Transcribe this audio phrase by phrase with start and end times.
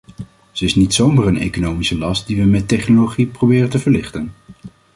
[0.51, 4.31] Ze is niet zomaar een economische last die we met technologie proberen te verlichten.